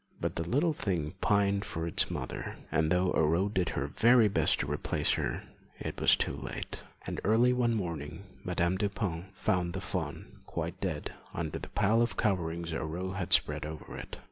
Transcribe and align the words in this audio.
But 0.19 0.35
the 0.35 0.49
little 0.49 0.73
thing 0.73 1.13
pined 1.21 1.63
for 1.63 1.85
its 1.85 2.09
mother, 2.09 2.55
and 2.71 2.91
though 2.91 3.11
Aurore 3.13 3.53
did 3.53 3.69
her 3.77 3.85
very 3.85 4.27
best 4.27 4.59
to 4.61 4.65
replace 4.65 5.11
her, 5.11 5.43
it 5.79 6.01
was 6.01 6.15
too 6.15 6.35
late, 6.35 6.83
and 7.05 7.21
early 7.23 7.53
one 7.53 7.75
morning 7.75 8.23
Madame 8.43 8.79
Dupin 8.79 9.25
found 9.35 9.73
the 9.73 9.79
fawn 9.79 10.39
quite 10.47 10.81
dead 10.81 11.13
under 11.35 11.59
the 11.59 11.69
pile 11.69 12.01
of 12.01 12.17
coverings 12.17 12.73
Aurore 12.73 13.17
had 13.17 13.31
spread 13.31 13.63
over 13.63 13.95
it. 13.95 14.17